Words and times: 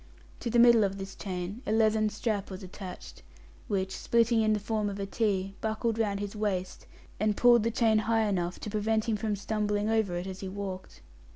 To 0.39 0.49
the 0.49 0.57
middle 0.57 0.83
of 0.83 0.97
this 0.97 1.13
chain 1.15 1.61
a 1.67 1.71
leathern 1.71 2.09
strap 2.09 2.49
was 2.49 2.63
attached, 2.63 3.21
which, 3.67 3.95
splitting 3.95 4.41
in 4.41 4.53
the 4.53 4.59
form 4.59 4.89
of 4.89 4.99
a 4.99 5.05
T, 5.05 5.53
buckled 5.61 5.99
round 5.99 6.19
his 6.19 6.35
waist, 6.35 6.87
and 7.19 7.37
pulled 7.37 7.61
the 7.61 7.69
chain 7.69 7.99
high 7.99 8.25
enough 8.27 8.59
to 8.61 8.71
prevent 8.71 9.07
him 9.07 9.15
from 9.15 9.35
stumbling 9.35 9.89
over 9.91 10.15
it 10.15 10.25
as 10.25 10.39
he 10.39 10.49
walked. 10.49 11.01